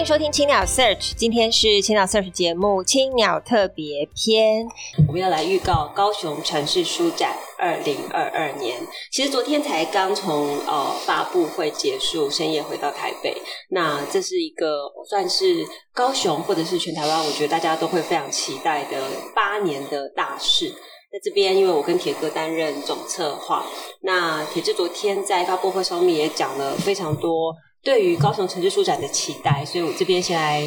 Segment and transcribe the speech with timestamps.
[0.00, 4.66] 迎收听青鸟 Search，今天是青鸟 Search 节目青鸟特别篇，
[5.06, 8.80] 我们要来预告高雄城市书展二零二二年。
[9.12, 13.42] 其实昨天才刚从呃发布会结束，深夜回到台北。
[13.68, 19.02] 那这是一个算是高雄或者是全台湾，我觉得大家都会非常期待的
[19.34, 20.70] 八年的大事。
[21.12, 23.66] 在这边，因为我跟铁哥担任总策划，
[24.00, 27.54] 那铁志昨天在发布会上面也讲了非常多。
[27.82, 30.62] 对于高雄城市书展的期待，所以我这边先来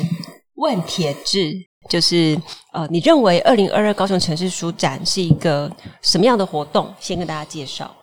[0.56, 1.54] 问铁志，
[1.90, 2.40] 就是
[2.72, 6.94] 呃，你认为二零二二高雄城市书展是一个什么样的活动？
[7.00, 7.94] 先跟大家介绍。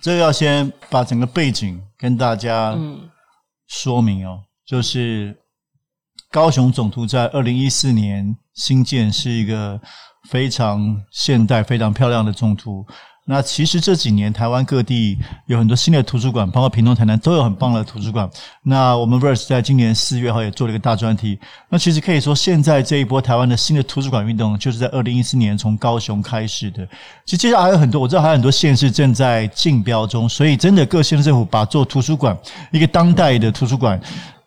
[0.00, 2.76] 这个要先把整个背景跟大家
[3.68, 5.36] 说明哦，嗯、就是
[6.30, 9.80] 高雄总图在二零一四年新建，是一个
[10.30, 12.86] 非常现代、非常漂亮的总图。
[13.24, 18.28] 那其实这几年台湾各地有很多新的图书馆，包括屏东、台南都有很棒的图书馆。
[18.64, 21.38] 那我们 Verse 在今年四月号也做了一个大专题。
[21.68, 26.84] 那其实可以说，现在这一波台湾的新的图书馆运动，就是在二零一四年从高雄开始的。
[27.24, 30.28] 其实接下来还有很多，我知道还有很多县市正在竞标中。
[30.28, 32.36] 所以，真的各县市政府把做图书馆
[32.72, 34.00] 一个当代的图书馆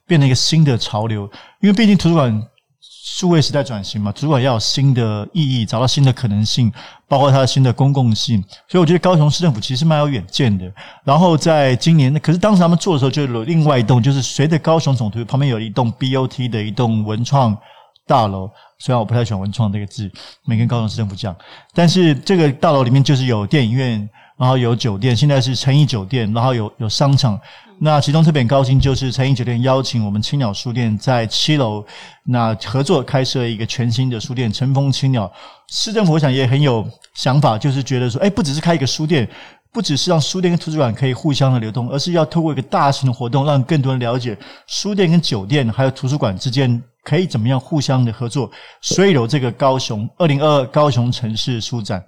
[0.06, 1.23] 变成一个新的潮流，
[1.62, 2.45] 因为毕竟图书馆。
[2.89, 6.72] 数位时代转型嘛，主管要有新的意义，找到新的可能性，
[7.08, 8.44] 包括它的新的公共性。
[8.67, 10.69] 所以我觉得高雄市政府其实蛮有远见的。
[11.03, 17.58] 然后在今年，可是当时他们做的时候，就有另外一栋，就是随着高雄总图旁边有一栋 BOT 的一栋文创
[18.05, 18.50] 大楼。
[18.80, 20.11] 虽然我不太喜欢“文创”这个字，
[20.45, 21.33] 没跟高雄市政府讲，
[21.73, 27.40] 但是这个大楼里面就是有电影院，然后有酒店，现在是诚毅酒店，然后有有商场。
[27.78, 31.84] 那其中特别高兴，就是诚毅酒店邀请我们青鸟书店在七楼，
[32.23, 35.30] 那合作开设一个全新的书店“乘风青鸟”。
[35.68, 39.28] 市政府我想也很有想法，就是觉得说，哎，不只是开一个书店，
[39.73, 48.50] 不只是让书店跟图书馆可以互相的流动，而是要透过一个大型的活动，让更多人了解书店跟酒店还有图书馆之间可以怎么样互相的合作。
[48.82, 52.02] 所以有这个高雄二零二二高雄城市书展。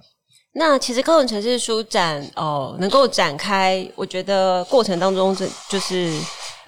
[0.58, 6.12] 那其实高雄城市书展哦，能够展开，我觉得过程当中这就是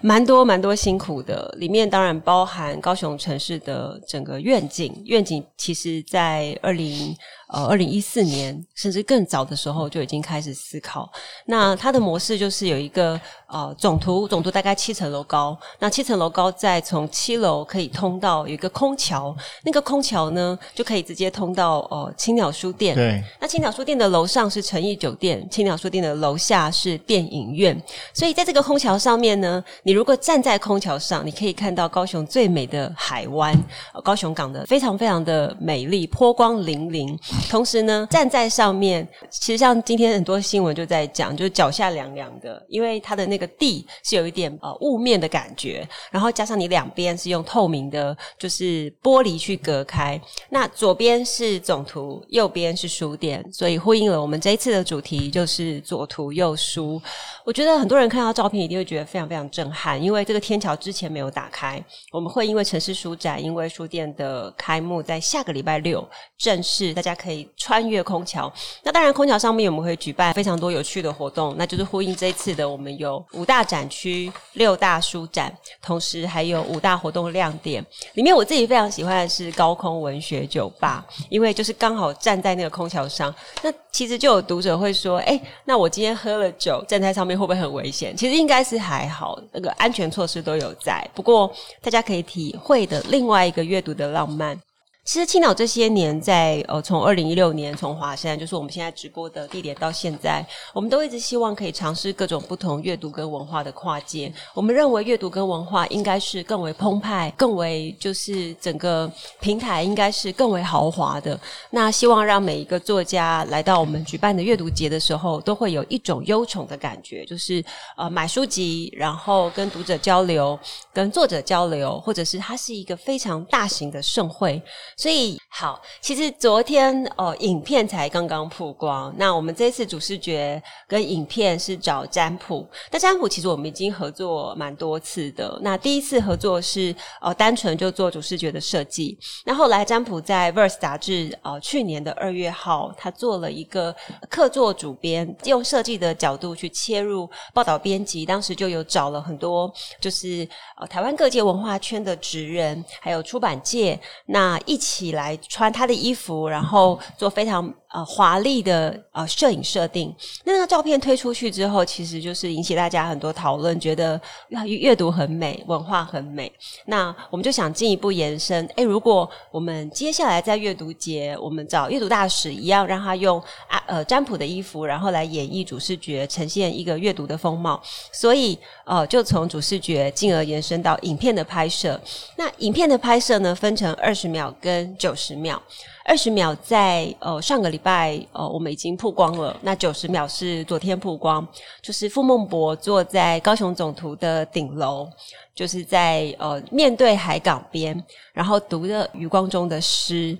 [0.00, 7.14] 蛮多蛮多辛苦的，里面当然包含高雄城市的整个愿景，愿景其实在二零。
[7.52, 11.10] 呃，二零一四年甚至更早的时候就已经开始思考。
[11.46, 15.58] 那它的模式就是有一个呃总图，总图大概七层楼高。
[15.78, 19.34] 那七层楼高，再从七楼可以通到有一个空桥，
[19.64, 22.94] 那个空桥呢就可以直接通到呃青鸟书店。
[22.94, 23.22] 对。
[23.40, 27.76] 那青鸟书店的楼上是诚毅酒店，青鸟书店的楼下是电影院。
[28.14, 33.52] 所以在这个空桥上面呢，你如果站在空桥上，你可以看到高雄最美的海湾，
[33.92, 37.18] 呃、高雄港的非常非常的美丽，波光粼粼。
[37.48, 50.20] 同时呢，站在上面，其实像今天很多新闻就在讲，就是脚下凉凉的，因为它的那个地是有一点呃雾面的感觉，然后加上你两边是用透明的，就是玻璃去隔开。
[50.50, 57.02] 那左边是总图，右边是书店，所以呼应了我们这一次的主题，就是左图右书。
[57.44, 61.82] 我觉得很多人看到照片一定会觉得非常非常震撼，因为这个天桥之前没有打开。
[62.12, 66.08] 我们会因为城市书展，因为书店的开幕在下个礼拜六
[66.38, 67.29] 正式，大家可以。
[67.56, 68.52] 穿越空桥，
[68.82, 75.52] 那当然空桥上面我们会举办非常多有趣的活动，那就是呼应这一次的我们有五大展区、六大书展，
[75.82, 77.84] 同时还有五大活动亮点。
[78.14, 91.06] 里面我自己非常喜欢的是高空文学酒吧，因为就是刚好站在那个空桥上，那其实就有读者会说：“哎，那我今天喝了酒，站在上面会不会很危险？”其实应该是还好，那个安全措施都有在。
[91.15, 91.50] 不过
[91.82, 94.59] 大家可以体会的另外一个阅读的浪漫。
[95.02, 104.32] 其实青岛这些年在呃，从二零一六年从华山，就是我们现在直播的地点到现在，我们都一直希望可以尝试各种不同阅读跟文化的跨界。
[104.54, 109.10] 我们认为阅读跟文化应该是更为澎湃，更为就是整个
[109.41, 111.38] 平台应该是更为豪华的。
[111.70, 117.64] 那希望让每一个作家来到我们举办的阅读节的时候，都会有一种忧宠的感觉，就是
[117.96, 120.56] 呃买书籍，然后跟读者交流，
[120.92, 124.62] 跟作者交流，或者是它是一个非常大型的盛会。
[125.00, 129.10] 所以好，其实昨天哦，影片才刚刚曝光。
[129.16, 132.68] 那我们这次主视觉跟影片是找占卜。
[132.91, 135.58] 那占卜其实我们已经合作蛮多次的。
[135.62, 139.16] 那第一次合作是哦，单纯就做主视觉的设计。
[139.47, 143.94] 那后来占卜在《Verse》杂志哦，去年的二月号，他做了一个
[144.28, 148.26] 客座主编，用设计的角度去切入报道编辑。
[148.26, 150.46] 当时就有找了很多，就是
[150.78, 154.90] 呃台湾各界文化圈的职人，还有出版界，那一起。
[154.91, 160.15] 起来穿他的衣服，然后做非常呃华丽的呃摄影设定。
[160.45, 164.21] 那那个照片推出去之后，其实就是引起大家很多讨论，觉得
[164.66, 166.51] 阅读很美，文化很美。
[166.87, 177.81] 那我们就想进一步延伸，诶，如果我们接下来在阅读节，我们找阅读大使一样，让他用啊呃占卜的衣服，然后来演绎主视觉，呈现一个阅读的风貌。
[178.13, 182.01] 所以呃，就从主视觉进而延伸到影片的拍摄。
[182.37, 185.60] 那影片的拍摄呢，分成二十秒跟九十秒，
[186.04, 191.47] 二十秒在呃上个礼拜呃我们已经曝光了，那九十秒是昨天曝光，
[191.82, 195.06] 就是傅孟博坐在高雄总图的顶楼，
[195.54, 198.02] 就是在呃面对海港边，
[198.32, 200.36] 然后读着余光中的诗，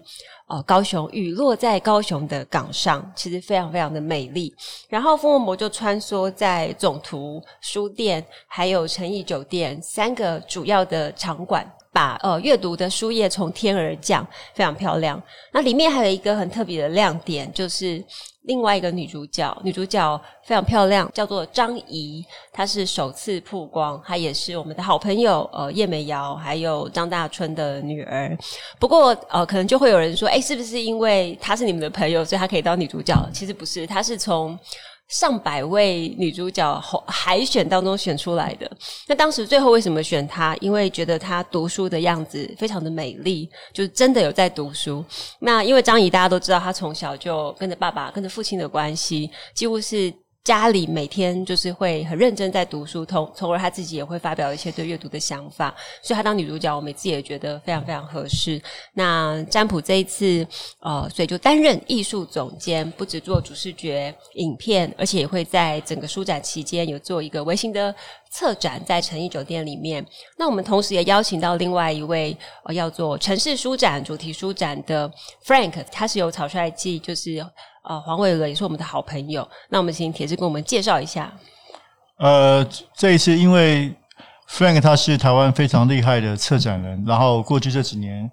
[0.49, 4.53] 呃高雄雨落在高雄的港上，其实非常非常的美丽。
[4.89, 11.71] 然后傅孟博就穿梭在总图书店还有诚毅酒店三个主要的场馆。
[11.93, 15.21] 把呃阅读的书页从天而降，非常漂亮。
[15.53, 18.03] 那里面还有一个很特别的亮点，就是
[18.43, 28.37] 另外一个女主角，女主角非常漂亮，叫做张怡，她是首次曝光，她也是我们的好朋友呃叶美瑶还有张大春的女儿。
[28.79, 33.15] 不过呃，可能就会有人说，诶，是不是因为她是你们的朋友，所以她可以当女主角？
[33.33, 34.59] 其实不是，她是从。
[35.11, 38.71] 上百位女主角海选当中选出来的，
[39.09, 40.57] 那当时最后为什么选她？
[40.61, 45.05] 因为觉得她读书的样子非常的美丽，就是真的有在读书。
[45.41, 50.13] 那因为张怡大家都知道，她从小就跟着爸爸、跟着父亲的关系，几乎是。
[50.43, 58.61] 家里每天就是会很认真在读书，从从而他自己也会发表一些对阅读的想法，所以他当女主角，我们自己也觉得非常非常合适。
[58.95, 60.47] 那占卜这一次，
[60.81, 67.95] 呃，所以就担任艺术总监，不只做主视觉影片，而且也会在整个书展期间有做一个微型的
[68.31, 70.05] 策展，在诚毅酒店里面。
[70.39, 72.35] 那我们同时也邀请到另外一位，
[72.65, 75.09] 呃，要做城市书展主题书展的
[75.45, 77.47] Frank，他是由草率记，就是。
[77.83, 79.49] 呃，黄伟娥也是我们的好朋友。
[79.69, 81.33] 那我们请铁志跟我们介绍一下。
[82.19, 83.95] 呃，这一次因为
[84.49, 88.31] Frank 他是台湾非常厉害的策展人，然后过去这几年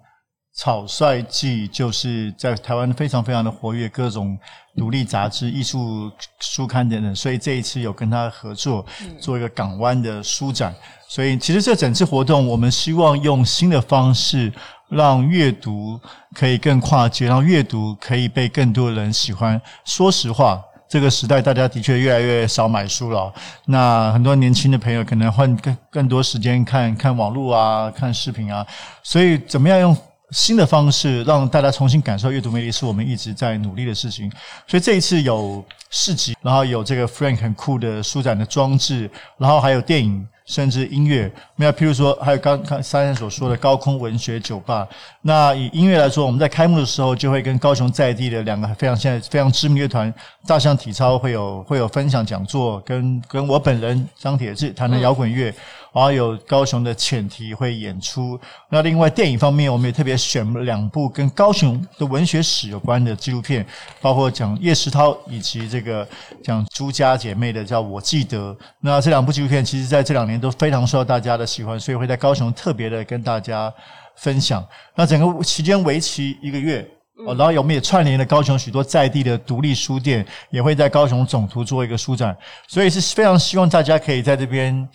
[0.54, 4.38] 草率季就是在台湾非常非常的活跃，各种
[4.76, 8.84] 独立杂志、艺术书刊等等，所以这一次有跟他合作
[9.18, 10.72] 做一个港湾的书展。
[10.72, 14.52] 嗯、所以其实这整次活动，我们希望用新的方式。
[14.88, 16.00] 让阅读
[16.34, 19.60] 可以更跨界，让阅读可以被更多人喜欢。
[19.84, 23.32] 说实话，这个时代大家的确越来越少买书了。
[23.66, 28.66] 那很多年轻的朋友可能换更更多时间看看网络啊，看视频啊。
[29.02, 29.96] 所以，怎么样用
[30.30, 34.30] 新的方式让大家重新感受阅读魅力，是我们一直在努力的事情。
[34.66, 40.26] 所以这一次有市集，然后有这个 Frank 很酷的书展的装置，然后还有电影。
[40.48, 44.88] 甚至音乐，那譬如说，还有刚刚三人所说的高空文学酒吧。
[45.20, 50.12] 那以音乐来说，我们在开幕的时候就会跟高雄在地的两个非常现在非常知名乐团
[50.46, 55.54] 大象体操会有会有分享讲座，跟跟我本人张铁志谈的摇滚乐。
[55.92, 58.38] 然后有高雄的浅堤会演出。
[58.70, 63.66] 那另外电影方面，我们也特别选了两部跟高雄的文学史有关的纪录片，
[64.00, 66.06] 包括讲叶石涛以及这个
[66.44, 68.52] 讲朱家姐妹的叫《我记得》。
[68.80, 73.72] 那这两部纪录片其实在这两年都非常受到大家的喜欢，所以会在高雄特别的跟大家
[74.16, 74.64] 分享。
[74.94, 76.86] 那整个期间为期一个月，
[77.26, 82.36] 然后我们也串联了高雄许多在地的独立书店，也会在高雄总图做一个书展，
[82.66, 84.88] 所以是非常希望大家可以在这边。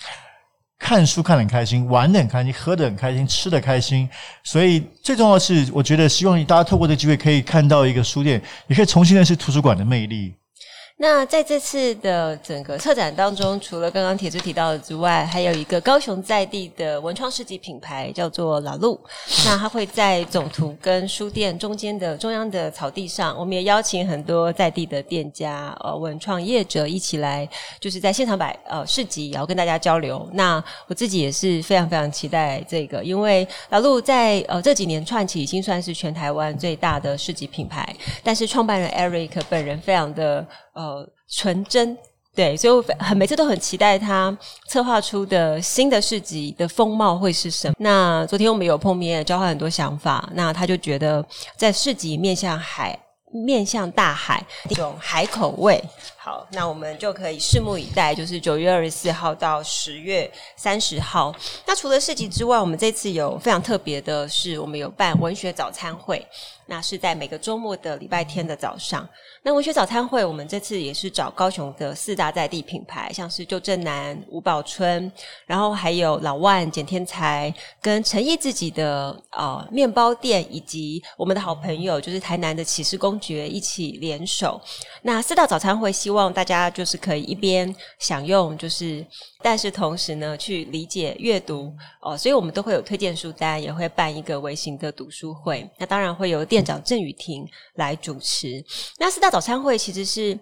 [0.83, 4.07] 看书看得很开心，玩得很开心，喝得很开心，吃得开心。
[4.43, 10.33] 所以最重要是，我觉得希望大家透过这个机会，可以看到一个书店，也可以重新认识图书馆的魅力。
[10.97, 18.97] 那在这次的整个策展当中，除了刚刚铁柱提到的之外，还有一个高雄在地的文创市集品牌叫做老路。
[19.43, 27.49] 那它会在总图跟书店中间的中央的草地上，我们也邀请很多在地的店家、呃文创业者一起来，
[27.81, 30.25] 就是在现场摆呃市集，然后跟大家交流。
[30.33, 40.47] 那我自己也是非常非常期待这个，因为老路在呃这几年串起已经算是全台湾最大的市集品牌，但是创办人 Eric 本人非常的。
[40.73, 41.97] 呃，呃纯真
[42.35, 44.35] 对，所以我很每次都很期待他
[44.67, 47.75] 策划出的新的市集的风貌会是什么。
[47.77, 50.27] 那昨天我们有碰面，交换很多想法。
[50.33, 51.23] 那他就觉得
[51.55, 52.99] 在市集面向海。
[53.35, 55.83] 面向大海，一种海口味。
[56.25, 61.35] 好，那我们就可以拭目以待，就是九月二十四号到十月三十号。
[61.65, 66.25] 那除了市集之外，我们这次有非常特别的是，我们有办文学早餐会。
[66.65, 69.07] 那是在每个周末的礼拜天的早上。
[69.43, 75.11] 那文学早餐会，我们这次也是找高雄的四大在地品牌，像是旧正南、吴宝春，
[75.45, 84.59] 然后还有老万、简天才，跟陈毅自己的呃面包店，以及我们的好朋友就是台南的启示公爵一起联手。
[85.01, 89.03] 那四大早餐会，希希望大家就是可以一边享用，就是。
[89.41, 95.67] 但是同时呢，去理解阅读哦，所以我们都会有推荐书单，也会办一个微型的读书会。
[95.79, 97.43] 那当然会由店长郑雨婷
[97.77, 98.63] 来主持。
[98.99, 100.37] 那四大早餐会其实是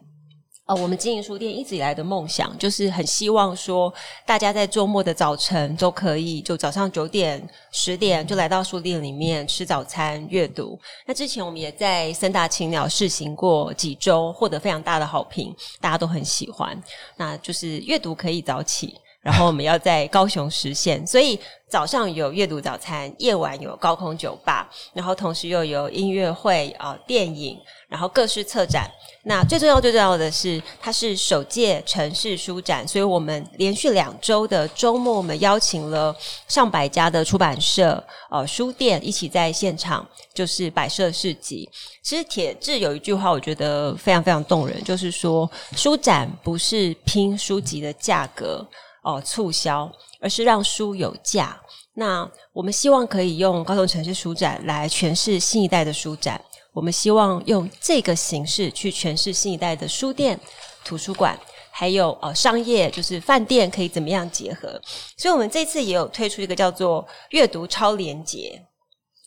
[0.72, 3.94] 呃，我们经营书店一直以来的梦想，就是很希望说
[4.25, 10.80] 大家在周末的早晨都可以，就早上九点、十点就来到书店里面吃早餐、阅读。
[11.06, 16.82] 那之前我们也在三大青鸟试行过几周，获得非常大的好评，大家都很喜欢。
[17.18, 18.96] 那就是阅读可以早起。
[19.22, 27.56] 然后我们要在高雄实现，所以早上有阅读早餐，夜晚有高空酒吧，然后同时又有音乐会啊、呃、电影，
[27.88, 28.90] 然后各式策展。
[29.24, 36.16] 那最重要、最重要的是，它是首届城市书展，所以我们连续两周的周末，我们邀请了
[36.48, 41.70] 上百家的出版社、呃书店一起在现场，就是摆设市集。
[42.01, 48.68] 其实铁志有一句话，我觉得非常非常动人，就是说书展不是拼书籍的价格。
[49.01, 51.60] 哦，促销，而是让书有价。
[51.93, 56.41] 那我们希望可以用高雄城市书展来诠释新一代的书展。
[56.72, 60.39] 我们希望用这个形式去诠释新一代的书店、
[60.86, 61.38] 图书馆，
[61.70, 64.81] 还有呃商业，就是饭店可以怎么样结合。
[65.17, 68.65] 所以，我们这次也有推出一个叫做“阅读超连结”。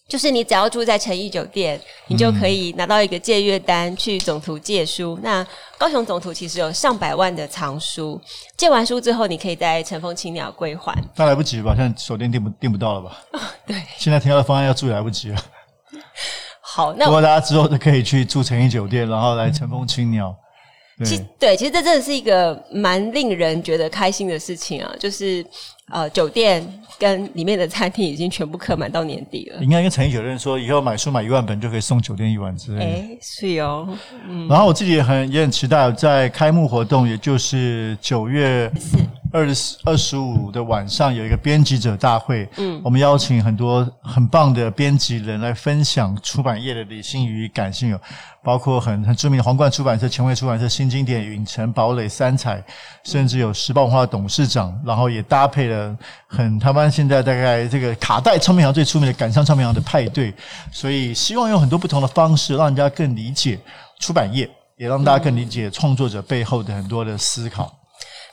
[0.07, 5.15] 就是你只要住在诚毅酒店，你就可以拿到一个借阅单去总图借书。
[5.15, 5.47] 嗯、那
[5.79, 8.21] 高雄总图其实有上百万的藏书，
[8.55, 10.95] 借完书之后，你可以在乘风青鸟归还。
[11.17, 11.75] 那来不及吧？
[11.75, 13.17] 现在酒店订不订不到了吧？
[13.33, 15.43] 哦、 对，现在听到的方案要住也来不及了。
[16.61, 20.37] 好，那不过大家之后就可以去住诚毅酒店，然后来乘风青鸟。
[20.99, 25.45] 对其对，其实这真的是一个蛮令人觉得开心的事情啊，就是。
[25.91, 26.67] 呃，酒店
[26.99, 29.63] 跟里面的餐厅已经全部客满到年底了。
[29.63, 32.85] 应该跟诚毅酒店说，以后买书买一万本就可以送酒店一晚之类的。
[32.85, 33.87] 哎，是哦。
[34.27, 34.49] 嗯。
[34.49, 38.73] 然后我自己也很也很期待，在开幕活动，也就是九月
[39.35, 42.49] 二十二十五的晚上，有一个编辑者大会。
[42.57, 42.81] 嗯。
[42.85, 48.01] 我们邀请很多很棒的编辑人来分享出版业的理性与感性，有
[48.45, 52.63] 包括很很著名的皇冠出版社、前卫出版社、新经典、允晨、堡垒、三彩，
[53.03, 55.99] 甚至有时报文化的董事长，然后也搭配了。
[56.29, 60.33] 很，他们现在大概这个卡带唱片行最出名的感伤唱片行的派对，
[60.71, 63.59] 所以希望用很多不同的方式，让人家更理解
[63.99, 67.77] 出版业，也让大家更理解创作者背后的很多的思考。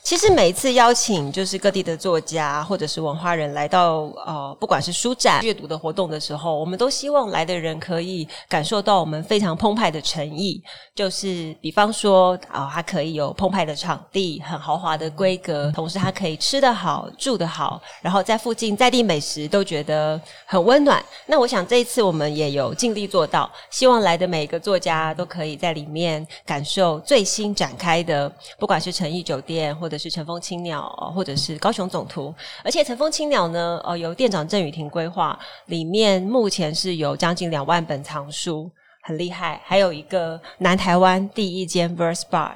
[0.03, 10.61] 其实每一次邀请就是各地的作家或者是文化人来到呃，不管是书展、阅读的活动的时候，我们都希望来的人可以感受到我们非常澎湃的诚意。
[10.95, 21.03] 就是比方说啊，它可以有澎湃的场地，很豪华的规格，同时它可以吃得好、住得好，然后在附近在地美食都觉得很温暖。
[21.27, 32.33] 那我想这一次我们也有尽力做到，希望来的每一个作家都可以在里面感受最新展开的，不管是诚意酒店或者是乘风青鸟，或者是高雄总图。
[32.63, 38.71] 而且乘风青鸟呢，呃，由店长郑雨婷规划，里面目前是有将近两万本藏书。
[39.03, 42.51] 很厉害，还有一个南台湾第一间 Verse Bar，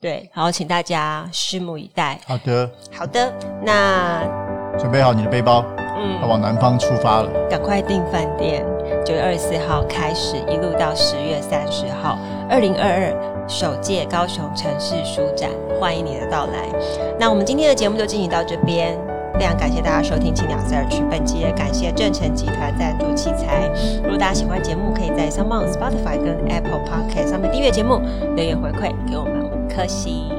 [0.00, 2.18] 对，然后请大家拭目以待。
[2.26, 3.32] 好的，好的，
[3.64, 4.20] 那
[4.76, 5.64] 准备好你的背包，
[5.96, 8.66] 嗯，要往南方出发了，赶快订饭店。
[9.04, 12.18] 九月二十四号开始，一路到十月三十号，
[12.50, 15.50] 二零二二首届高雄城市书展，
[15.80, 16.68] 欢迎你的到来。
[17.18, 18.98] 那我们今天的节目就进行到这边。
[19.38, 23.70] 非常感谢大家收听《青鸟 Search》，本期也感谢正成集团赞助器材。
[24.02, 28.00] 如果大家喜欢节目，可以在 SoundOn Spotify 跟 Apple Podcast 上面订阅节目，
[28.34, 30.30] 留言回馈给我们五颗星。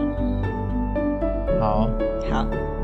[1.60, 1.88] 好，
[2.32, 2.77] 好。